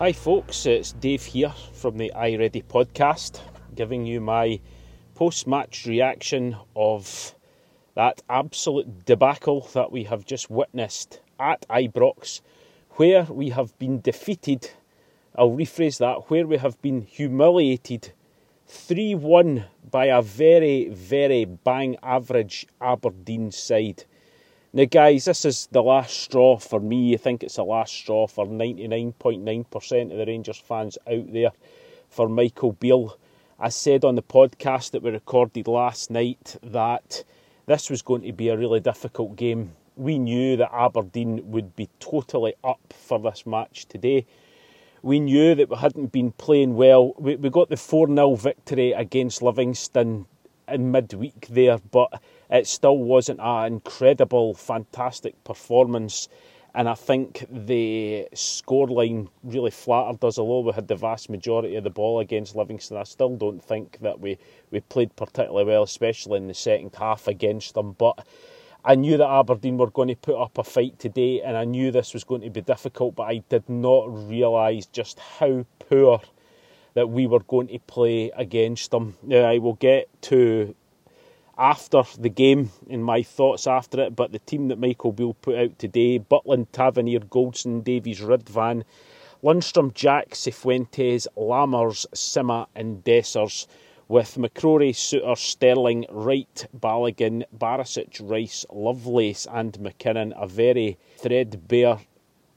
Hi, 0.00 0.12
folks, 0.14 0.64
it's 0.64 0.92
Dave 0.92 1.26
here 1.26 1.52
from 1.74 1.98
the 1.98 2.10
iReady 2.16 2.64
podcast, 2.64 3.38
giving 3.74 4.06
you 4.06 4.18
my 4.18 4.58
post 5.14 5.46
match 5.46 5.84
reaction 5.84 6.56
of 6.74 7.34
that 7.96 8.22
absolute 8.30 9.04
debacle 9.04 9.68
that 9.74 9.92
we 9.92 10.04
have 10.04 10.24
just 10.24 10.48
witnessed 10.48 11.20
at 11.38 11.68
Ibrox, 11.68 12.40
where 12.92 13.24
we 13.24 13.50
have 13.50 13.78
been 13.78 14.00
defeated. 14.00 14.70
I'll 15.36 15.50
rephrase 15.50 15.98
that 15.98 16.30
where 16.30 16.46
we 16.46 16.56
have 16.56 16.80
been 16.80 17.02
humiliated 17.02 18.14
3 18.68 19.16
1 19.16 19.66
by 19.90 20.06
a 20.06 20.22
very, 20.22 20.88
very 20.88 21.44
bang 21.44 21.98
average 22.02 22.66
Aberdeen 22.80 23.52
side. 23.52 24.04
Now, 24.72 24.84
guys, 24.84 25.24
this 25.24 25.44
is 25.44 25.66
the 25.72 25.82
last 25.82 26.16
straw 26.16 26.56
for 26.56 26.78
me. 26.78 27.12
I 27.12 27.16
think 27.16 27.42
it's 27.42 27.56
the 27.56 27.64
last 27.64 27.92
straw 27.92 28.28
for 28.28 28.46
99.9% 28.46 30.12
of 30.12 30.16
the 30.16 30.24
Rangers 30.24 30.58
fans 30.58 30.96
out 31.10 31.32
there 31.32 31.50
for 32.08 32.28
Michael 32.28 32.74
Beale. 32.74 33.18
I 33.58 33.70
said 33.70 34.04
on 34.04 34.14
the 34.14 34.22
podcast 34.22 34.92
that 34.92 35.02
we 35.02 35.10
recorded 35.10 35.66
last 35.66 36.08
night 36.08 36.56
that 36.62 37.24
this 37.66 37.90
was 37.90 38.00
going 38.02 38.22
to 38.22 38.32
be 38.32 38.48
a 38.48 38.56
really 38.56 38.78
difficult 38.78 39.34
game. 39.34 39.72
We 39.96 40.20
knew 40.20 40.56
that 40.58 40.72
Aberdeen 40.72 41.50
would 41.50 41.74
be 41.74 41.88
totally 41.98 42.54
up 42.62 42.94
for 42.96 43.18
this 43.18 43.44
match 43.44 43.86
today. 43.86 44.24
We 45.02 45.18
knew 45.18 45.56
that 45.56 45.68
we 45.68 45.78
hadn't 45.78 46.12
been 46.12 46.30
playing 46.30 46.76
well. 46.76 47.14
We, 47.18 47.34
we 47.34 47.50
got 47.50 47.70
the 47.70 47.76
4 47.76 48.06
0 48.06 48.36
victory 48.36 48.92
against 48.92 49.42
Livingston 49.42 50.26
in 50.68 50.92
midweek 50.92 51.48
there, 51.48 51.78
but 51.90 52.22
it 52.50 52.66
still 52.66 52.98
wasn't 52.98 53.40
an 53.40 53.74
incredible, 53.74 54.54
fantastic 54.54 55.42
performance. 55.44 56.28
And 56.74 56.88
I 56.88 56.94
think 56.94 57.46
the 57.50 58.28
scoreline 58.34 59.28
really 59.42 59.70
flattered 59.72 60.24
us, 60.24 60.38
although 60.38 60.68
we 60.68 60.72
had 60.72 60.88
the 60.88 60.94
vast 60.94 61.28
majority 61.28 61.74
of 61.76 61.84
the 61.84 61.90
ball 61.90 62.20
against 62.20 62.54
Livingston. 62.54 62.96
I 62.96 63.02
still 63.02 63.36
don't 63.36 63.62
think 63.62 63.98
that 64.02 64.20
we, 64.20 64.38
we 64.70 64.80
played 64.80 65.14
particularly 65.16 65.64
well, 65.64 65.82
especially 65.82 66.36
in 66.36 66.46
the 66.46 66.54
second 66.54 66.94
half 66.96 67.26
against 67.26 67.74
them. 67.74 67.92
But 67.92 68.24
I 68.84 68.94
knew 68.94 69.16
that 69.16 69.28
Aberdeen 69.28 69.78
were 69.78 69.90
going 69.90 70.08
to 70.08 70.16
put 70.16 70.40
up 70.40 70.58
a 70.58 70.64
fight 70.64 70.98
today, 70.98 71.42
and 71.42 71.56
I 71.56 71.64
knew 71.64 71.90
this 71.90 72.14
was 72.14 72.24
going 72.24 72.42
to 72.42 72.50
be 72.50 72.60
difficult, 72.60 73.16
but 73.16 73.24
I 73.24 73.42
did 73.48 73.68
not 73.68 74.28
realise 74.28 74.86
just 74.86 75.18
how 75.18 75.66
poor 75.88 76.20
that 76.94 77.10
we 77.10 77.26
were 77.26 77.40
going 77.40 77.68
to 77.68 77.78
play 77.80 78.30
against 78.36 78.90
them. 78.90 79.16
Now, 79.22 79.42
I 79.42 79.58
will 79.58 79.74
get 79.74 80.08
to 80.22 80.74
after 81.60 82.02
the 82.18 82.30
game 82.30 82.70
in 82.88 83.02
my 83.02 83.22
thoughts 83.22 83.66
after 83.66 84.00
it, 84.00 84.16
but 84.16 84.32
the 84.32 84.38
team 84.40 84.68
that 84.68 84.78
Michael 84.78 85.12
Beale 85.12 85.34
put 85.34 85.56
out 85.56 85.78
today 85.78 86.18
Butland, 86.18 86.68
Tavernier, 86.72 87.20
Goldson, 87.20 87.84
Davies, 87.84 88.20
Ridvan, 88.20 88.82
Lundstram, 89.44 89.92
Jack, 89.92 90.30
Cifuentes, 90.30 91.26
Lammers, 91.36 92.06
Sima, 92.14 92.66
and 92.74 93.04
Dessers, 93.04 93.66
with 94.08 94.36
McCrorie, 94.36 94.94
Souttar, 94.94 95.36
Sterling, 95.36 96.06
Wright, 96.10 96.66
Balogun, 96.76 97.44
Barisic, 97.56 98.18
Rice, 98.22 98.64
Lovelace, 98.72 99.46
and 99.52 99.74
McKinnon. 99.74 100.32
A 100.36 100.46
very 100.48 100.98
threadbare 101.18 101.98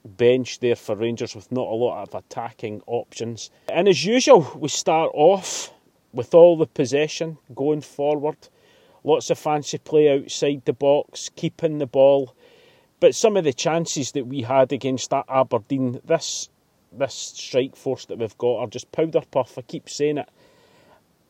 bench 0.04 0.60
there 0.60 0.76
for 0.76 0.96
Rangers 0.96 1.34
with 1.34 1.52
not 1.52 1.68
a 1.68 1.74
lot 1.74 2.02
of 2.02 2.14
attacking 2.14 2.82
options. 2.86 3.50
And 3.68 3.86
as 3.86 4.04
usual, 4.04 4.50
we 4.56 4.68
start 4.68 5.10
off 5.14 5.72
with 6.12 6.34
all 6.34 6.56
the 6.56 6.66
possession 6.66 7.36
going 7.54 7.82
forward. 7.82 8.36
Lots 9.04 9.30
of 9.30 9.38
fancy 9.38 9.78
play 9.78 10.08
outside 10.08 10.62
the 10.64 10.72
box, 10.72 11.30
keeping 11.36 11.78
the 11.78 11.86
ball. 11.86 12.34
But 13.00 13.14
some 13.14 13.36
of 13.36 13.44
the 13.44 13.52
chances 13.52 14.12
that 14.12 14.26
we 14.26 14.42
had 14.42 14.72
against 14.72 15.10
that 15.10 15.26
Aberdeen, 15.28 16.00
this 16.04 16.48
this 16.90 17.14
strike 17.14 17.76
force 17.76 18.06
that 18.06 18.18
we've 18.18 18.38
got 18.38 18.60
are 18.60 18.66
just 18.66 18.90
powder 18.92 19.20
puff. 19.30 19.58
I 19.58 19.62
keep 19.62 19.88
saying 19.90 20.18
it. 20.18 20.28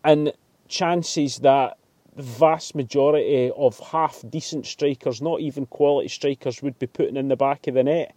And 0.05 0.33
chances 0.69 1.39
that 1.39 1.79
the 2.15 2.23
vast 2.23 2.75
majority 2.75 3.51
of 3.57 3.81
half 3.81 4.23
decent 4.29 4.67
strikers, 4.67 5.21
not 5.21 5.41
even 5.41 5.67
quality 5.67 6.09
strikers, 6.09 6.63
would 6.63 6.79
be 6.79 6.87
putting 6.87 7.17
in 7.17 7.29
the 7.29 7.37
back 7.37 7.67
of 7.67 7.75
the 7.75 7.83
net 7.83 8.15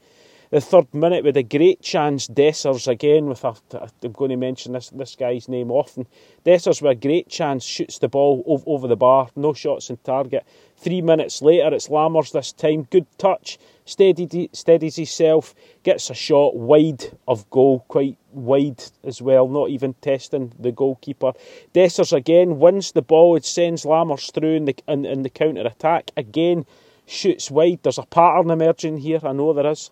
the 0.50 0.62
third 0.62 0.94
minute 0.94 1.24
with 1.24 1.36
a 1.38 1.44
great 1.44 1.82
chance. 1.82 2.28
Dessers 2.28 2.88
again 2.88 3.26
with 3.26 3.44
a, 3.44 3.56
I'm 4.04 4.12
going 4.12 4.32
to 4.32 4.38
mention 4.38 4.74
this 4.74 4.90
this 4.90 5.16
guy's 5.16 5.50
name 5.50 5.72
often. 5.72 6.08
Dessers 6.46 6.82
with 6.82 6.92
a 6.92 6.96
great 6.96 7.30
chance 7.30 7.64
shoots 7.64 8.00
the 8.00 8.08
ball 8.08 8.44
over 8.66 8.88
the 8.88 8.96
bar, 8.96 9.30
no 9.36 9.54
shots 9.54 9.90
in 9.90 9.98
target. 9.98 10.46
Three 10.78 11.02
minutes 11.02 11.42
later, 11.42 11.74
it's 11.74 11.88
Lammers 11.88 12.32
this 12.32 12.54
time. 12.54 12.84
Good 12.84 13.08
touch, 13.18 13.58
steady, 13.86 14.50
steadies 14.54 14.96
himself, 14.96 15.56
gets 15.84 16.10
a 16.10 16.14
shot 16.14 16.56
wide 16.56 17.18
of 17.28 17.50
goal, 17.50 17.84
quite 17.88 18.18
wide 18.32 18.84
as 19.04 19.22
well, 19.22 19.48
not 19.48 19.70
even 19.70 19.96
testing 19.96 20.54
the 20.60 20.72
goalkeeper. 20.72 21.34
Dessers 21.74 22.14
again 22.14 22.60
wins 22.60 22.92
the 22.92 23.02
ball, 23.02 23.36
it 23.36 23.46
sends 23.46 23.86
Lammers 23.86 24.32
through 24.34 24.56
in 24.56 24.66
the, 24.66 24.76
in, 24.88 25.06
in 25.06 25.24
the 25.24 25.30
counter 25.30 25.66
attack. 25.66 26.12
Again, 26.16 26.66
shoots 27.06 27.50
wide. 27.50 27.80
There's 27.82 27.98
a 27.98 28.06
pattern 28.06 28.52
emerging 28.52 28.98
here, 28.98 29.20
I 29.24 29.34
know 29.34 29.54
there 29.54 29.72
is. 29.72 29.90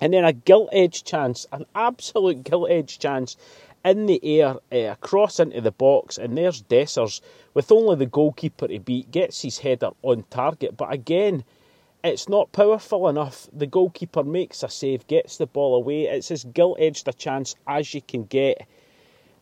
And 0.00 0.12
then 0.12 0.24
a 0.24 0.32
gilt 0.32 0.68
edge 0.72 1.04
chance, 1.04 1.46
an 1.52 1.64
absolute 1.74 2.44
gilt 2.44 2.70
edge 2.70 2.98
chance 2.98 3.36
in 3.84 4.06
the 4.06 4.20
air, 4.40 4.56
uh, 4.72 4.92
across 4.92 5.38
into 5.38 5.60
the 5.60 5.70
box, 5.70 6.18
and 6.18 6.36
there's 6.36 6.62
Dessers 6.62 7.20
with 7.54 7.70
only 7.70 7.96
the 7.96 8.06
goalkeeper 8.06 8.68
to 8.68 8.78
beat, 8.80 9.10
gets 9.10 9.42
his 9.42 9.58
header 9.58 9.90
on 10.02 10.24
target. 10.28 10.76
But 10.76 10.92
again, 10.92 11.44
it's 12.02 12.28
not 12.28 12.52
powerful 12.52 13.08
enough. 13.08 13.48
The 13.52 13.66
goalkeeper 13.66 14.22
makes 14.22 14.62
a 14.62 14.68
save, 14.68 15.06
gets 15.06 15.38
the 15.38 15.46
ball 15.46 15.76
away. 15.76 16.04
It's 16.04 16.30
as 16.30 16.44
gilt 16.44 16.78
edged 16.80 17.08
a 17.08 17.12
chance 17.12 17.54
as 17.66 17.94
you 17.94 18.02
can 18.02 18.24
get 18.24 18.66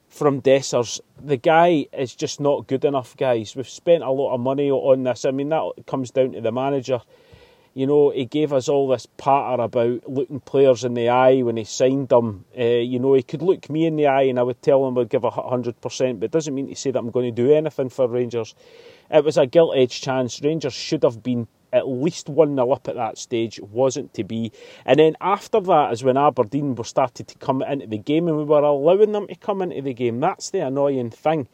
from 0.09 0.41
Dessers. 0.41 1.01
The 1.21 1.37
guy 1.37 1.87
is 1.93 2.15
just 2.15 2.41
not 2.41 2.67
good 2.67 2.85
enough, 2.85 3.17
guys. 3.17 3.57
We've 3.57 3.69
spent 3.69 4.05
a 4.05 4.11
lot 4.11 4.35
of 4.35 4.41
money 4.41 4.71
on 4.71 5.03
this. 5.03 5.25
I 5.25 5.31
mean, 5.31 5.49
that 5.49 5.73
comes 5.87 6.11
down 6.11 6.33
to 6.33 6.41
the 6.41 6.53
manager. 6.53 7.01
You 7.75 7.89
know, 7.89 8.11
he 8.11 8.25
gave 8.25 8.53
us 8.53 8.69
all 8.69 8.87
this 8.87 9.07
patter 9.17 9.61
about 9.61 10.09
looking 10.09 10.39
players 10.39 10.85
in 10.85 10.95
the 10.95 11.09
eye 11.09 11.43
when 11.43 11.57
he 11.57 11.65
signed 11.65 12.09
them. 12.09 12.45
Uh, 12.57 12.62
you 12.62 13.01
know, 13.01 13.15
he 13.15 13.23
could 13.25 13.43
look 13.43 13.69
me 13.69 13.85
in 13.85 13.97
the 13.97 14.07
eye 14.07 14.23
and 14.23 14.39
I 14.39 14.45
would 14.45 14.62
tell 14.62 14.87
him 14.87 14.97
I'd 14.97 15.09
give 15.09 15.25
a 15.25 15.31
100%, 15.31 16.21
but 16.21 16.27
it 16.27 16.31
doesn't 16.31 16.55
mean 16.55 16.69
to 16.69 16.77
say 16.77 16.93
that 16.93 16.99
I'm 17.01 17.11
going 17.11 17.35
to 17.35 17.43
do 17.43 17.53
anything 17.53 17.89
for 17.89 18.07
Rangers. 18.07 18.55
It 19.11 19.25
was 19.25 19.37
a 19.37 19.47
gilt 19.47 19.77
edged 19.77 20.05
chance. 20.05 20.41
Rangers 20.41 20.73
should 20.73 21.03
have 21.03 21.21
been 21.21 21.49
at 21.73 21.89
least 21.89 22.29
1 22.29 22.55
0 22.55 22.71
up 22.71 22.87
at 22.87 22.95
that 22.95 23.19
stage, 23.19 23.59
wasn't 23.59 24.15
to 24.15 24.23
be. 24.23 24.53
And 24.87 25.01
then 25.01 25.17
after 25.21 25.59
that 25.59 25.93
is 25.93 26.05
when 26.05 26.17
Aberdeen 26.17 26.77
were 26.77 26.85
started 26.85 27.27
to 27.27 27.39
come 27.39 27.61
into 27.61 27.89
the 27.89 27.99
game 27.99 28.29
and 28.29 28.37
we 28.37 28.45
were 28.45 28.62
allowing 28.62 29.11
them 29.11 29.27
to 29.27 29.35
come 29.35 29.61
into 29.61 29.83
the 29.83 29.95
game. 29.95 30.21
That's 30.21 30.51
the 30.51 30.61
annoying 30.61 31.11
thing. 31.11 31.49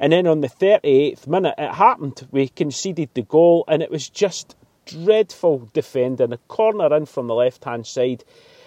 And 0.00 0.12
then 0.12 0.26
on 0.26 0.40
the 0.40 0.48
38th 0.48 1.28
minute, 1.28 1.54
it 1.56 1.74
happened. 1.74 2.26
We 2.32 2.48
conceded 2.48 3.10
the 3.14 3.22
goal 3.22 3.64
and 3.68 3.82
it 3.82 3.90
was 3.92 4.08
just 4.08 4.56
dreadful 4.90 5.68
defending, 5.72 6.32
a 6.32 6.38
corner 6.48 6.94
in 6.94 7.06
from 7.06 7.26
the 7.26 7.34
left 7.34 7.64
hand 7.64 7.86
side. 7.86 8.24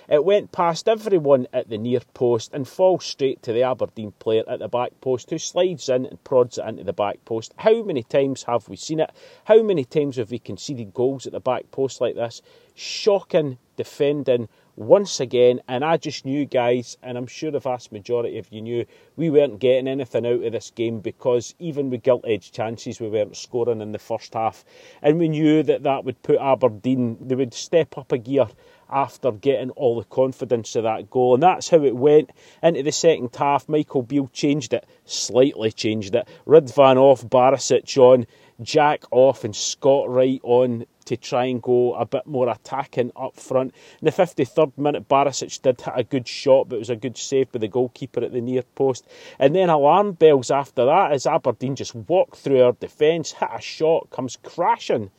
It 0.10 0.26
went 0.26 0.52
past 0.52 0.90
everyone 0.90 1.48
at 1.54 1.70
the 1.70 1.78
near 1.78 2.02
post 2.14 2.54
and 2.54 2.68
falls 2.68 3.06
straight 3.06 3.42
to 3.44 3.54
the 3.54 3.64
Aberdeen 3.64 4.12
player 4.20 4.44
at 4.48 4.60
the 4.60 4.68
back 4.68 5.00
post 5.00 5.30
who 5.30 5.38
slides 5.38 5.88
in 5.88 6.06
and 6.06 6.24
prods 6.24 6.58
it 6.58 6.66
into 6.66 6.84
the 6.84 6.94
back 6.94 7.24
post. 7.24 7.54
How 7.58 7.84
many 7.84 8.04
times 8.04 8.44
have 8.44 8.68
we 8.68 8.76
seen 8.76 9.00
it? 9.00 9.12
How 9.46 9.64
many 9.64 9.86
times 9.86 10.18
have 10.18 10.32
we 10.32 10.40
conceded 10.40 10.94
goals 10.94 11.26
at 11.26 11.32
the 11.32 11.40
back 11.40 11.72
post 11.72 12.02
like 12.02 12.16
this? 12.16 12.42
Shocking 12.76 13.58
defending 13.78 14.50
once 14.76 15.20
again, 15.20 15.62
and 15.68 15.86
I 15.86 15.98
just 15.98 16.26
knew, 16.26 16.46
guys, 16.46 16.98
and 17.04 17.18
I'm 17.18 17.28
sure 17.28 17.52
the 17.52 17.60
vast 17.60 17.92
majority 17.92 18.40
of 18.40 18.52
you 18.52 18.62
knew, 18.62 18.86
we 19.16 19.30
weren't 19.30 19.60
getting 19.60 19.88
anything 19.88 20.26
out 20.26 20.44
of 20.44 20.52
this 20.52 20.72
game 20.72 21.00
because 21.00 21.54
even 21.60 21.90
with 21.90 22.02
gilt 22.02 22.26
edge 22.28 22.52
chances, 22.52 23.00
we 23.00 23.10
weren't 23.10 23.38
scoring 23.38 23.82
in 23.82 23.92
the 23.92 24.00
first 24.00 24.34
half. 24.34 24.66
And 25.02 25.20
we 25.20 25.30
knew 25.30 25.62
that 25.64 25.84
that 25.84 26.06
would 26.06 26.22
put 26.24 26.40
Aberdeen, 26.40 27.18
they 27.22 27.36
would 27.36 27.54
step 27.54 27.98
up 27.98 28.12
a 28.12 28.18
gear 28.18 28.48
after 28.90 29.32
getting 29.32 29.70
all 29.72 29.98
the 29.98 30.06
confidence 30.06 30.76
of 30.76 30.84
that 30.84 31.10
goal. 31.10 31.36
And 31.36 31.44
that's 31.44 31.70
how 31.70 31.84
it 31.84 31.96
went 31.96 32.32
into 32.62 32.84
the 32.84 32.92
second 32.92 33.36
half. 33.36 33.70
Michael 33.70 34.04
Beale 34.04 34.30
changed 34.34 34.74
it, 34.74 34.86
slightly 35.06 35.72
changed 35.72 36.16
it. 36.16 36.28
Ridvan 36.48 36.98
off, 36.98 37.24
Barisic 37.26 37.98
on, 37.98 38.26
Jack 38.62 39.04
off, 39.12 39.44
and 39.44 39.56
Scott 39.56 40.10
Wright 40.10 40.40
on 40.44 40.86
to 41.06 41.18
try 41.18 41.46
and 41.46 41.62
go 41.62 41.94
a 41.96 42.06
bit 42.06 42.26
more 42.26 42.50
attacking 42.50 43.12
up 43.16 43.36
front. 43.36 43.74
In 44.02 44.06
the 44.06 44.12
53rd 44.12 44.78
minute, 44.78 45.08
Barisic 45.08 45.62
did 45.62 45.82
hit 45.82 45.94
a 45.96 46.04
good 46.04 46.28
shot, 46.28 46.70
but 46.70 46.78
it 46.78 46.80
was 46.80 46.90
a 46.90 46.96
good 46.96 47.18
save 47.18 47.52
by 47.52 47.60
the 47.60 47.68
goalkeeper 47.68 48.22
at 48.22 48.32
the 48.32 48.42
near 48.42 48.64
post. 48.76 49.08
And 49.40 49.56
then 49.56 49.70
alarm 49.70 50.14
bells 50.14 50.52
after 50.52 50.86
that 50.86 51.12
as 51.12 51.28
Aberdeen 51.28 51.76
just 51.76 51.96
walked 51.96 52.38
through 52.38 52.64
our 52.64 52.74
defence, 52.74 53.32
hit 53.34 53.50
a 53.54 53.62
shot, 53.62 54.10
comes 54.10 54.38
crashing 54.44 55.12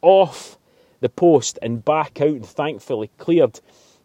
off 0.00 0.58
the 1.00 1.08
post 1.08 1.58
and 1.62 1.84
back 1.84 2.20
out 2.20 2.28
and 2.28 2.46
thankfully 2.46 3.10
cleared. 3.18 3.60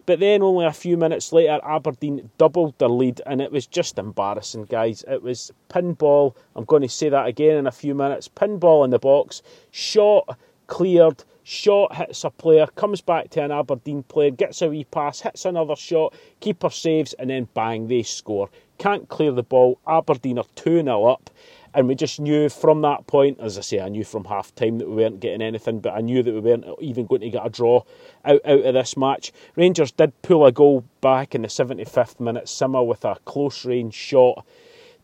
But 0.08 0.22
then 0.22 0.42
only 0.42 0.66
a 0.66 0.72
few 0.72 0.96
minutes 0.96 1.34
later, 1.34 1.60
Aberdeen 1.62 2.30
doubled 2.38 2.80
their 2.80 2.88
lead, 2.88 3.22
and 3.26 3.42
it 3.42 3.52
was 3.52 3.68
just 3.68 4.00
embarrassing, 4.00 4.64
guys. 4.64 5.04
It 5.06 5.22
was 5.22 5.52
pinball. 5.70 6.34
I'm 6.56 6.64
going 6.64 6.82
to 6.84 6.88
say 6.88 7.10
that 7.10 7.28
again 7.28 7.58
in 7.58 7.68
a 7.68 7.74
few 7.74 7.94
minutes. 7.94 8.30
Pinball 8.30 8.86
in 8.86 8.92
the 8.92 9.00
box, 9.00 9.42
shot 9.72 10.38
cleared, 10.68 11.24
Shot 11.50 11.96
hits 11.96 12.26
a 12.26 12.30
player, 12.30 12.68
comes 12.76 13.00
back 13.00 13.30
to 13.30 13.42
an 13.42 13.54
Aberdeen 13.54 14.04
player, 14.04 14.32
gets 14.32 14.62
a 14.62 14.68
wee 14.68 14.84
pass, 14.84 15.22
hits 15.22 15.46
another 15.46 15.78
shot, 15.78 16.14
keeper 16.42 16.70
saves, 16.70 17.14
and 17.14 17.30
then 17.30 17.48
bang, 17.54 17.88
they 17.88 18.04
score. 18.04 18.50
Can't 18.80 19.08
clear 19.08 19.32
the 19.32 19.44
ball. 19.44 19.80
Aberdeen 19.88 20.40
are 20.40 20.46
2 20.56 20.84
0 20.84 21.06
up. 21.06 21.30
And 21.74 21.88
we 21.88 21.96
just 21.96 22.20
knew 22.20 22.50
from 22.50 22.82
that 22.82 23.08
point, 23.08 23.40
as 23.40 23.58
I 23.58 23.62
say, 23.62 23.80
I 23.80 23.88
knew 23.88 24.04
from 24.04 24.26
half 24.26 24.54
time 24.56 24.78
that 24.80 24.90
we 24.90 24.96
weren't 24.96 25.22
getting 25.22 25.42
anything, 25.42 25.80
but 25.80 25.94
I 25.94 26.02
knew 26.02 26.22
that 26.22 26.34
we 26.34 26.42
weren't 26.42 26.66
even 26.82 27.06
going 27.06 27.22
to 27.22 27.30
get 27.30 27.46
a 27.46 27.50
draw 27.50 27.84
out, 28.26 28.42
out 28.44 28.66
of 28.66 28.74
this 28.74 28.98
match. 28.98 29.32
Rangers 29.56 29.94
did 29.94 30.22
pull 30.24 30.46
a 30.46 30.52
goal 30.52 30.84
back 31.00 31.34
in 31.34 31.44
the 31.44 31.48
75th 31.48 32.20
minute, 32.20 32.48
Sima 32.48 32.86
with 32.86 33.06
a 33.06 33.16
close 33.24 33.64
range 33.64 33.94
shot 33.94 34.46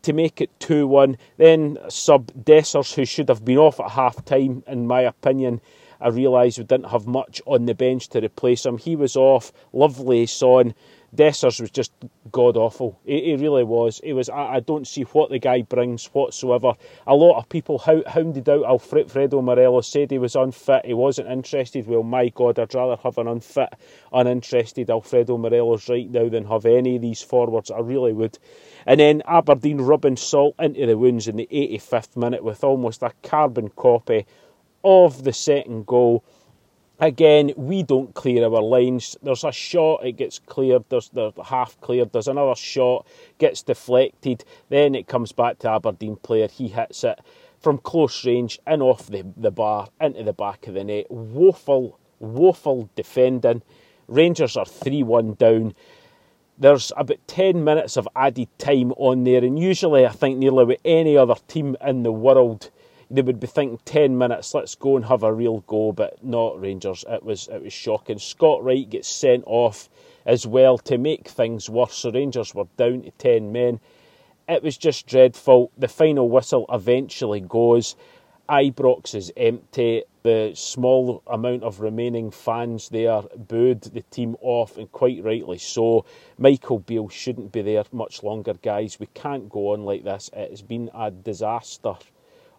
to 0.04 0.12
make 0.12 0.40
it 0.40 0.50
2 0.60 0.86
1. 0.86 1.16
Then 1.36 1.78
sub 1.88 2.32
Dessers, 2.32 2.94
who 2.94 3.04
should 3.04 3.28
have 3.28 3.44
been 3.44 3.58
off 3.58 3.80
at 3.80 3.90
half 3.90 4.24
time, 4.24 4.62
in 4.66 4.86
my 4.86 5.02
opinion. 5.02 5.60
I 6.04 6.08
realised 6.08 6.58
we 6.58 6.64
didn't 6.64 6.90
have 6.90 7.06
much 7.06 7.40
on 7.46 7.64
the 7.64 7.74
bench 7.74 8.10
to 8.10 8.20
replace 8.20 8.66
him. 8.66 8.76
He 8.76 8.94
was 8.94 9.16
off. 9.16 9.52
Lovelace 9.72 10.42
on. 10.42 10.74
Dessers 11.16 11.60
was 11.60 11.70
just 11.70 11.92
god 12.32 12.56
awful. 12.56 12.98
He, 13.06 13.36
really 13.36 13.64
was. 13.64 14.00
He 14.02 14.12
was. 14.12 14.28
I, 14.28 14.56
I, 14.56 14.60
don't 14.60 14.86
see 14.86 15.02
what 15.02 15.30
the 15.30 15.38
guy 15.38 15.62
brings 15.62 16.06
whatsoever. 16.06 16.74
A 17.06 17.14
lot 17.14 17.38
of 17.38 17.48
people 17.48 17.78
hounded 17.78 18.48
out 18.48 18.64
Alfredo 18.64 19.40
Morelos, 19.40 19.88
said 19.88 20.10
he 20.10 20.18
was 20.18 20.34
unfit. 20.34 20.84
He 20.84 20.92
wasn't 20.92 21.30
interested. 21.30 21.86
Well, 21.86 22.02
my 22.02 22.28
God, 22.30 22.58
I'd 22.58 22.74
rather 22.74 23.00
have 23.02 23.16
an 23.18 23.28
unfit, 23.28 23.70
uninterested 24.12 24.90
Alfredo 24.90 25.38
Morelos 25.38 25.88
right 25.88 26.10
now 26.10 26.28
than 26.28 26.46
have 26.46 26.66
any 26.66 26.96
of 26.96 27.02
these 27.02 27.22
forwards. 27.22 27.70
I 27.70 27.78
really 27.78 28.12
would. 28.12 28.38
And 28.84 28.98
then 29.00 29.22
Aberdeen 29.26 29.80
rubbing 29.80 30.16
salt 30.16 30.56
into 30.58 30.84
the 30.84 30.98
wounds 30.98 31.28
in 31.28 31.36
the 31.36 31.48
85th 31.50 32.16
minute 32.16 32.42
with 32.42 32.64
almost 32.64 33.02
a 33.02 33.12
carbon 33.22 33.68
copy 33.70 34.26
of 34.84 35.24
the 35.24 35.32
second 35.32 35.86
goal 35.86 36.24
Again, 37.00 37.52
we 37.56 37.82
don't 37.82 38.14
clear 38.14 38.44
our 38.44 38.62
lines. 38.62 39.16
There's 39.20 39.42
a 39.42 39.50
shot, 39.50 40.06
it 40.06 40.12
gets 40.12 40.38
cleared. 40.38 40.84
There's 40.88 41.08
the 41.08 41.32
half 41.44 41.80
cleared. 41.80 42.12
There's 42.12 42.28
another 42.28 42.54
shot, 42.54 43.06
gets 43.38 43.62
deflected. 43.62 44.44
Then 44.68 44.94
it 44.94 45.08
comes 45.08 45.32
back 45.32 45.58
to 45.60 45.70
Aberdeen 45.70 46.16
player. 46.16 46.46
He 46.46 46.68
hits 46.68 47.02
it 47.02 47.18
from 47.58 47.78
close 47.78 48.24
range 48.24 48.60
and 48.64 48.80
off 48.80 49.08
the, 49.08 49.26
the 49.36 49.50
bar 49.50 49.88
into 50.00 50.22
the 50.22 50.32
back 50.32 50.68
of 50.68 50.74
the 50.74 50.84
net. 50.84 51.10
Woeful, 51.10 51.98
woeful 52.20 52.88
defending. 52.94 53.62
Rangers 54.06 54.56
are 54.56 54.66
3 54.66 55.02
1 55.02 55.34
down. 55.34 55.74
There's 56.58 56.92
about 56.96 57.18
10 57.26 57.64
minutes 57.64 57.96
of 57.96 58.06
added 58.14 58.48
time 58.58 58.92
on 58.92 59.24
there, 59.24 59.42
and 59.42 59.58
usually 59.58 60.06
I 60.06 60.10
think 60.10 60.38
nearly 60.38 60.64
with 60.64 60.80
any 60.84 61.16
other 61.16 61.34
team 61.48 61.76
in 61.84 62.04
the 62.04 62.12
world, 62.12 62.70
they 63.14 63.22
would 63.22 63.38
be 63.38 63.46
thinking 63.46 63.78
ten 63.84 64.18
minutes, 64.18 64.54
let's 64.54 64.74
go 64.74 64.96
and 64.96 65.04
have 65.04 65.22
a 65.22 65.32
real 65.32 65.60
go, 65.60 65.92
but 65.92 66.22
not 66.24 66.60
Rangers. 66.60 67.04
It 67.08 67.22
was 67.22 67.46
it 67.46 67.62
was 67.62 67.72
shocking. 67.72 68.18
Scott 68.18 68.64
Wright 68.64 68.90
gets 68.90 69.08
sent 69.08 69.44
off 69.46 69.88
as 70.26 70.46
well 70.46 70.78
to 70.78 70.98
make 70.98 71.28
things 71.28 71.70
worse. 71.70 71.94
So 71.94 72.10
Rangers 72.10 72.54
were 72.54 72.66
down 72.76 73.02
to 73.02 73.12
ten 73.12 73.52
men. 73.52 73.78
It 74.48 74.64
was 74.64 74.76
just 74.76 75.06
dreadful. 75.06 75.70
The 75.78 75.86
final 75.86 76.28
whistle 76.28 76.66
eventually 76.68 77.40
goes. 77.40 77.94
Ibrox 78.48 79.14
is 79.14 79.32
empty. 79.36 80.02
The 80.24 80.52
small 80.54 81.22
amount 81.26 81.62
of 81.62 81.80
remaining 81.80 82.30
fans 82.30 82.88
there 82.88 83.22
booed 83.36 83.82
the 83.82 84.02
team 84.02 84.36
off, 84.40 84.76
and 84.76 84.90
quite 84.90 85.22
rightly 85.22 85.58
so. 85.58 86.04
Michael 86.36 86.80
Beale 86.80 87.08
shouldn't 87.08 87.52
be 87.52 87.62
there 87.62 87.84
much 87.92 88.22
longer, 88.22 88.54
guys. 88.54 88.98
We 88.98 89.06
can't 89.14 89.48
go 89.48 89.72
on 89.72 89.84
like 89.84 90.02
this. 90.02 90.30
It 90.32 90.50
has 90.50 90.62
been 90.62 90.90
a 90.92 91.10
disaster 91.10 91.94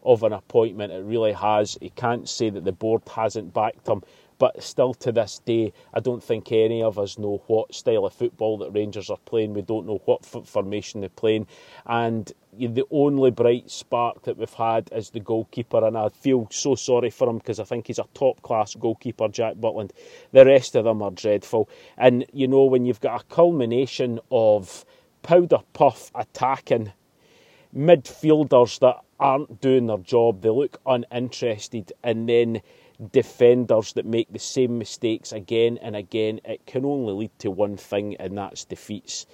of 0.06 0.24
an 0.24 0.34
appointment. 0.34 0.94
It 0.94 1.04
really 1.04 1.34
has. 1.34 1.78
He 1.82 1.90
can't 1.90 2.30
say 2.30 2.50
that 2.50 2.64
the 2.64 2.72
board 2.72 3.02
hasn't 3.14 3.54
backed 3.54 3.88
him. 3.88 4.04
But 4.38 4.62
still 4.62 4.94
to 4.96 5.14
this 5.14 5.40
day, 5.46 5.72
I 5.94 6.02
don't 6.02 6.22
think 6.22 6.52
any 6.52 6.84
of 6.84 7.00
us 7.00 7.18
know 7.18 7.42
what 7.48 7.74
style 7.74 8.06
of 8.06 8.14
football 8.14 8.58
that 8.58 8.72
Rangers 8.72 9.10
are 9.10 9.20
playing. 9.24 9.54
We 9.54 9.62
don't 9.62 9.88
know 9.88 10.02
what 10.04 10.26
formation 10.26 11.00
they're 11.00 11.10
playing. 11.10 11.48
And 11.86 12.30
the 12.52 12.84
only 12.92 13.32
bright 13.32 13.72
spark 13.72 14.24
that 14.24 14.38
we've 14.38 14.52
had 14.52 14.90
is 14.92 15.12
the 15.12 15.22
goalkeeper. 15.22 15.86
And 15.86 15.98
I 15.98 16.10
feel 16.10 16.50
so 16.52 16.76
sorry 16.76 17.12
for 17.12 17.30
him 17.30 17.38
because 17.38 17.62
I 17.62 17.64
think 17.64 17.88
he's 17.88 17.98
a 17.98 18.08
top 18.14 18.42
class 18.42 18.76
goalkeeper, 18.76 19.30
Jack 19.30 19.56
Butland. 19.56 19.92
The 20.34 20.46
rest 20.46 20.76
of 20.76 20.84
them 20.84 21.02
are 21.02 21.12
dreadful. 21.12 21.70
And, 21.98 22.26
you 22.34 22.50
know, 22.50 22.66
when 22.66 22.84
you've 22.84 23.00
got 23.00 23.22
a 23.22 23.34
culmination 23.34 24.20
of 24.32 24.84
powder 25.24 25.60
puff 25.72 26.12
attacking 26.14 26.92
midfielders 27.74 28.80
that 28.80 28.98
aren't 29.20 29.62
doing 29.62 29.88
their 29.88 29.98
job, 29.98 30.42
they 30.42 30.50
look 30.50 30.80
uninterested, 30.86 31.94
and 32.04 32.28
then 32.28 32.62
defenders 33.12 33.94
that 33.94 34.06
make 34.06 34.32
the 34.32 34.40
same 34.40 34.78
mistakes 34.78 35.34
again 35.34 35.78
and 35.82 35.96
again, 35.96 36.40
it 36.46 36.66
can 36.66 36.86
only 36.86 37.14
lead 37.14 37.40
to 37.40 37.52
one 37.52 37.78
thing, 37.78 38.16
and 38.18 38.38
that's 38.38 38.66
defeats. 38.66 39.26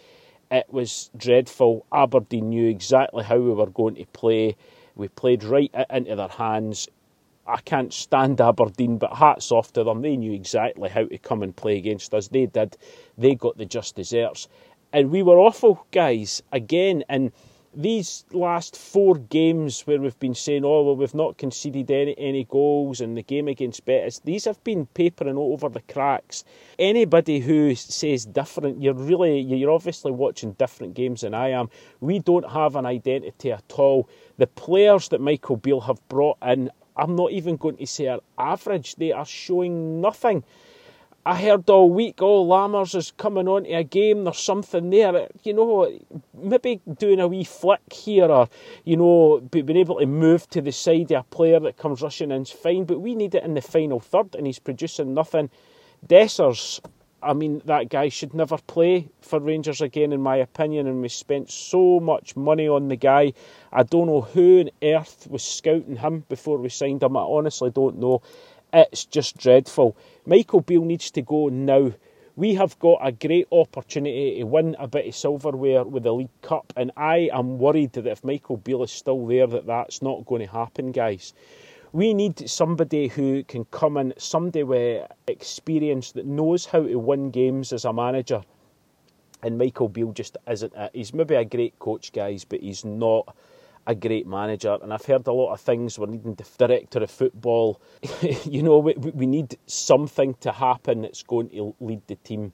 It 0.49 0.65
was 0.69 1.09
dreadful. 1.15 1.85
Aberdeen 1.93 2.49
knew 2.49 2.67
exactly 2.67 3.23
how 3.23 3.37
we 3.37 3.53
were 3.53 3.69
going 3.69 3.95
to 3.95 4.05
play. 4.07 4.55
We 4.95 5.07
played 5.07 5.43
right 5.43 5.73
into 5.89 6.15
their 6.15 6.27
hands. 6.27 6.89
I 7.47 7.57
can't 7.61 7.93
stand 7.93 8.41
Aberdeen, 8.41 8.97
but 8.97 9.15
hats 9.15 9.51
off 9.51 9.71
to 9.73 9.83
them. 9.83 10.01
They 10.01 10.17
knew 10.17 10.33
exactly 10.33 10.89
how 10.89 11.05
to 11.05 11.17
come 11.17 11.41
and 11.41 11.55
play 11.55 11.77
against 11.77 12.13
us. 12.13 12.27
They 12.27 12.45
did. 12.47 12.77
They 13.17 13.35
got 13.35 13.57
the 13.57 13.65
just 13.65 13.95
desserts. 13.95 14.47
And 14.93 15.09
we 15.09 15.23
were 15.23 15.39
awful, 15.39 15.85
guys, 15.91 16.43
again. 16.51 17.03
And 17.07 17.31
these 17.73 18.25
last 18.33 18.75
four 18.75 19.15
games 19.15 19.81
where 19.81 19.99
we've 19.99 20.19
been 20.19 20.35
saying, 20.35 20.65
oh, 20.65 20.83
well, 20.83 20.95
we've 20.95 21.13
not 21.13 21.37
conceded 21.37 21.89
any, 21.89 22.15
any 22.17 22.43
goals 22.43 22.99
and 22.99 23.15
the 23.15 23.23
game 23.23 23.47
against 23.47 23.85
Betis, 23.85 24.19
these 24.25 24.45
have 24.45 24.61
been 24.63 24.85
papering 24.87 25.37
over 25.37 25.69
the 25.69 25.81
cracks. 25.81 26.43
Anybody 26.77 27.39
who 27.39 27.73
says 27.75 28.25
different, 28.25 28.81
you're 28.81 28.93
really, 28.93 29.39
you're 29.39 29.71
obviously 29.71 30.11
watching 30.11 30.51
different 30.53 30.95
games 30.95 31.21
than 31.21 31.33
I 31.33 31.49
am. 31.49 31.69
We 32.01 32.19
don't 32.19 32.49
have 32.49 32.75
an 32.75 32.85
identity 32.85 33.51
at 33.51 33.71
all. 33.77 34.09
The 34.37 34.47
players 34.47 35.07
that 35.09 35.21
Michael 35.21 35.57
Beale 35.57 35.81
have 35.81 36.05
brought 36.09 36.37
in, 36.41 36.69
I'm 36.97 37.15
not 37.15 37.31
even 37.31 37.55
going 37.55 37.77
to 37.77 37.87
say 37.87 38.07
are 38.07 38.19
average, 38.37 38.95
they 38.95 39.13
are 39.13 39.25
showing 39.25 40.01
nothing. 40.01 40.43
I 41.23 41.39
heard 41.39 41.69
all 41.69 41.89
week, 41.89 42.19
oh, 42.21 42.43
Lammers 42.45 42.95
is 42.95 43.11
coming 43.11 43.47
on 43.47 43.65
to 43.65 43.73
a 43.73 43.83
game, 43.83 44.23
there's 44.23 44.39
something 44.39 44.89
there. 44.89 45.27
You 45.43 45.53
know, 45.53 45.99
maybe 46.33 46.81
doing 46.97 47.19
a 47.19 47.27
wee 47.27 47.43
flick 47.43 47.93
here 47.93 48.25
or, 48.25 48.49
you 48.85 48.97
know, 48.97 49.39
being 49.39 49.77
able 49.77 49.99
to 49.99 50.07
move 50.07 50.49
to 50.49 50.61
the 50.61 50.71
side 50.71 51.11
of 51.11 51.19
a 51.19 51.23
player 51.23 51.59
that 51.59 51.77
comes 51.77 52.01
rushing 52.01 52.31
in 52.31 52.41
is 52.41 52.49
fine, 52.49 52.85
but 52.85 53.01
we 53.01 53.13
need 53.13 53.35
it 53.35 53.43
in 53.43 53.53
the 53.53 53.61
final 53.61 53.99
third 53.99 54.33
and 54.33 54.47
he's 54.47 54.57
producing 54.57 55.13
nothing. 55.13 55.51
Dessers, 56.07 56.79
I 57.21 57.33
mean, 57.33 57.61
that 57.65 57.89
guy 57.89 58.09
should 58.09 58.33
never 58.33 58.57
play 58.57 59.07
for 59.21 59.39
Rangers 59.39 59.79
again, 59.79 60.11
in 60.13 60.23
my 60.23 60.37
opinion, 60.37 60.87
and 60.87 61.03
we 61.03 61.09
spent 61.09 61.51
so 61.51 61.99
much 61.99 62.35
money 62.35 62.67
on 62.67 62.87
the 62.87 62.95
guy. 62.95 63.33
I 63.71 63.83
don't 63.83 64.07
know 64.07 64.21
who 64.21 64.61
on 64.61 64.71
earth 64.81 65.27
was 65.29 65.43
scouting 65.43 65.97
him 65.97 66.25
before 66.29 66.57
we 66.57 66.69
signed 66.69 67.03
him. 67.03 67.15
I 67.15 67.21
honestly 67.21 67.69
don't 67.69 67.99
know. 67.99 68.23
It's 68.73 69.03
just 69.03 69.37
dreadful. 69.37 69.97
Michael 70.25 70.61
Beale 70.61 70.85
needs 70.85 71.11
to 71.11 71.21
go 71.21 71.49
now. 71.49 71.91
We 72.37 72.53
have 72.55 72.79
got 72.79 72.99
a 73.05 73.11
great 73.11 73.47
opportunity 73.51 74.39
to 74.39 74.45
win 74.45 74.77
a 74.79 74.87
bit 74.87 75.07
of 75.07 75.15
silverware 75.15 75.83
with 75.83 76.03
the 76.03 76.13
League 76.13 76.41
Cup, 76.41 76.71
and 76.77 76.91
I 76.95 77.29
am 77.33 77.59
worried 77.59 77.91
that 77.93 78.07
if 78.07 78.23
Michael 78.23 78.55
Beale 78.55 78.83
is 78.83 78.91
still 78.91 79.25
there, 79.27 79.45
that 79.47 79.65
that's 79.65 80.01
not 80.01 80.25
going 80.25 80.41
to 80.41 80.51
happen, 80.51 80.93
guys. 80.93 81.33
We 81.91 82.13
need 82.13 82.49
somebody 82.49 83.09
who 83.09 83.43
can 83.43 83.65
come 83.65 83.97
in, 83.97 84.13
somebody 84.17 84.63
with 84.63 85.11
experience 85.27 86.13
that 86.13 86.25
knows 86.25 86.65
how 86.65 86.83
to 86.83 86.95
win 86.95 87.31
games 87.31 87.73
as 87.73 87.83
a 87.83 87.91
manager. 87.91 88.41
And 89.43 89.57
Michael 89.57 89.89
Beale 89.89 90.13
just 90.13 90.37
isn't 90.49 90.73
it. 90.73 90.91
He's 90.93 91.13
maybe 91.13 91.35
a 91.35 91.43
great 91.43 91.77
coach, 91.79 92.13
guys, 92.13 92.45
but 92.45 92.61
he's 92.61 92.85
not 92.85 93.35
a 93.87 93.95
great 93.95 94.27
manager. 94.27 94.77
And 94.81 94.93
I've 94.93 95.05
heard 95.05 95.27
a 95.27 95.33
lot 95.33 95.53
of 95.53 95.61
things. 95.61 95.97
We're 95.97 96.07
needing 96.07 96.35
the 96.35 96.45
director 96.57 96.99
of 97.03 97.11
football. 97.11 97.81
you 98.43 98.63
know, 98.63 98.79
we, 98.79 98.93
we 98.93 99.25
need 99.25 99.57
something 99.65 100.35
to 100.41 100.51
happen 100.51 101.01
that's 101.01 101.23
going 101.23 101.49
to 101.49 101.75
lead 101.79 102.01
the 102.07 102.15
team. 102.15 102.53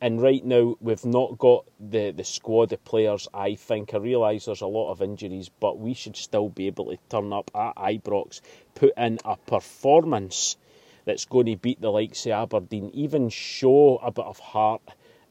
And 0.00 0.20
right 0.20 0.44
now, 0.44 0.76
we've 0.80 1.04
not 1.04 1.38
got 1.38 1.64
the, 1.80 2.10
the 2.10 2.24
squad 2.24 2.72
of 2.72 2.84
players, 2.84 3.28
I 3.32 3.54
think. 3.54 3.94
I 3.94 3.98
realise 3.98 4.44
there's 4.44 4.60
a 4.60 4.66
lot 4.66 4.90
of 4.90 5.00
injuries, 5.00 5.48
but 5.60 5.78
we 5.78 5.94
should 5.94 6.16
still 6.16 6.48
be 6.48 6.66
able 6.66 6.90
to 6.90 6.98
turn 7.08 7.32
up 7.32 7.50
at 7.54 7.76
Ibrox, 7.76 8.40
put 8.74 8.92
in 8.96 9.18
a 9.24 9.36
performance 9.36 10.56
that's 11.04 11.24
going 11.24 11.46
to 11.46 11.56
beat 11.56 11.80
the 11.80 11.90
likes 11.90 12.26
of 12.26 12.32
Aberdeen, 12.32 12.90
even 12.92 13.28
show 13.28 13.98
a 14.02 14.10
bit 14.10 14.24
of 14.24 14.38
heart. 14.38 14.82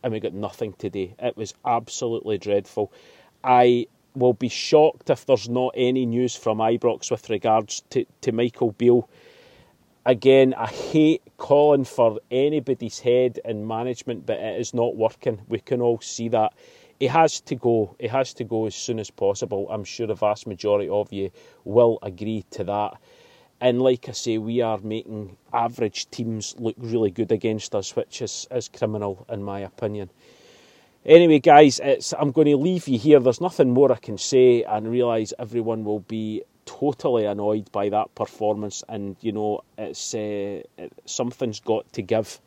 And 0.02 0.12
we 0.12 0.20
got 0.20 0.34
nothing 0.34 0.74
today. 0.74 1.16
It 1.20 1.38
was 1.38 1.54
absolutely 1.66 2.38
dreadful. 2.38 2.92
I 3.44 3.88
will 4.15 4.34
be 4.34 4.50
shocked 4.50 5.10
if 5.10 5.25
there's 5.25 5.50
not 5.50 5.74
any 5.75 6.05
news 6.05 6.36
from 6.36 6.60
Ibrox 6.60 7.12
with 7.12 7.29
regards 7.29 7.82
to, 7.91 8.05
to 8.22 8.32
Michael 8.32 8.72
Beale. 8.72 9.10
Again, 10.05 10.53
I 10.53 10.67
hate 10.67 11.22
calling 11.38 11.86
for 11.86 12.20
anybody's 12.29 13.00
head 13.00 13.39
in 13.46 13.65
management, 13.65 14.25
but 14.25 14.38
it 14.38 14.60
is 14.60 14.74
not 14.74 14.96
working. 14.96 15.41
We 15.48 15.60
can 15.60 15.82
all 15.82 16.01
see 16.01 16.27
that. 16.29 16.53
He 17.00 17.08
has 17.08 17.41
to 17.41 17.55
go. 17.55 17.96
He 18.00 18.08
has 18.08 18.34
to 18.36 18.43
go 18.43 18.65
as 18.65 18.75
soon 18.75 19.00
as 19.00 19.10
possible. 19.10 19.67
I'm 19.70 19.84
sure 19.84 20.08
the 20.08 20.13
vast 20.13 20.46
majority 20.46 20.89
of 20.89 21.12
you 21.12 21.32
will 21.63 22.00
agree 22.01 22.46
to 22.51 22.63
that. 22.65 22.93
And 23.62 23.82
like 23.82 24.10
I 24.10 24.12
say, 24.12 24.38
we 24.38 24.60
are 24.60 24.77
making 24.79 25.38
average 25.53 26.10
teams 26.12 26.53
look 26.60 26.75
really 26.77 27.12
good 27.12 27.32
against 27.32 27.74
us, 27.74 27.96
which 27.96 28.22
is, 28.22 28.46
is 28.51 28.67
criminal 28.67 29.25
in 29.29 29.41
my 29.41 29.62
opinion. 29.62 30.10
Anyway, 31.05 31.39
guys, 31.39 31.81
I'm 32.17 32.31
going 32.31 32.48
to 32.48 32.55
leave 32.55 32.88
you 32.88 32.98
here. 32.98 33.19
There's 33.19 33.41
nothing 33.41 33.72
more 33.72 33.91
I 33.91 33.98
can 33.98 34.17
say, 34.17 34.63
and 34.63 34.89
realise 34.89 35.33
everyone 35.38 35.83
will 35.83 36.00
be 36.00 36.43
totally 36.65 37.25
annoyed 37.25 37.69
by 37.74 37.89
that 37.89 38.15
performance. 38.15 38.86
And 38.88 39.17
you 39.19 39.33
know, 39.33 39.62
it's 39.77 40.15
uh, 40.15 40.62
something's 41.03 41.60
got 41.60 41.91
to 41.93 42.01
give. 42.01 42.39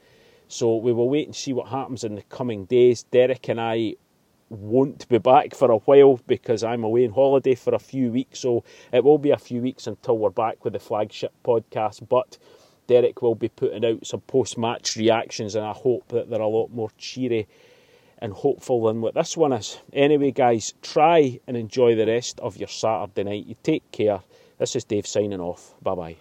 So 0.49 0.77
we 0.77 0.91
will 0.95 1.11
wait 1.11 1.27
and 1.27 1.37
see 1.37 1.53
what 1.53 1.69
happens 1.69 2.03
in 2.03 2.15
the 2.15 2.23
coming 2.23 2.65
days. 2.65 3.03
Derek 3.03 3.47
and 3.51 3.61
I 3.61 3.97
won't 4.49 5.07
be 5.11 5.19
back 5.19 5.55
for 5.55 5.71
a 5.71 5.79
while 5.79 6.19
because 6.27 6.65
I'm 6.65 6.83
away 6.83 7.07
on 7.07 7.13
holiday 7.13 7.57
for 7.57 7.75
a 7.75 7.79
few 7.79 8.11
weeks. 8.11 8.39
So 8.39 8.65
it 8.91 9.05
will 9.05 9.19
be 9.19 9.33
a 9.33 9.39
few 9.39 9.61
weeks 9.61 9.87
until 9.87 10.17
we're 10.17 10.31
back 10.31 10.65
with 10.65 10.73
the 10.73 10.79
flagship 10.79 11.33
podcast. 11.45 12.09
But 12.09 12.39
Derek 12.87 13.21
will 13.21 13.35
be 13.35 13.51
putting 13.51 13.85
out 13.85 14.07
some 14.07 14.21
post 14.23 14.57
match 14.57 14.97
reactions, 14.97 15.57
and 15.57 15.67
I 15.67 15.73
hope 15.73 16.09
that 16.09 16.31
they're 16.31 16.41
a 16.41 16.49
lot 16.49 16.71
more 16.71 16.89
cheery 16.97 17.49
and 18.19 18.33
hopeful 18.33 18.85
than 18.85 19.01
what 19.01 19.15
this 19.15 19.37
one 19.37 19.53
is. 19.53 19.81
Anyway, 19.93 20.31
guys, 20.31 20.75
try 20.83 21.41
and 21.47 21.57
enjoy 21.57 21.95
the 21.95 22.07
rest 22.07 22.41
of 22.41 22.57
your 22.57 22.69
Saturday 22.69 23.25
night. 23.25 23.47
You 23.47 23.57
take 23.63 23.91
care. 23.93 24.23
This 24.59 24.77
is 24.77 24.85
Dave 24.85 25.07
signing 25.07 25.41
off. 25.41 25.75
Bye 25.83 25.95
bye. 25.95 26.17